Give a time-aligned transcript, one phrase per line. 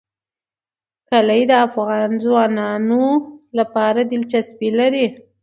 [1.09, 3.03] کلي د افغان ځوانانو
[3.57, 5.07] لپاره دلچسپي لري.